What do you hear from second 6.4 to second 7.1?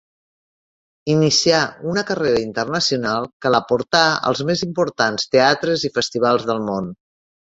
del món.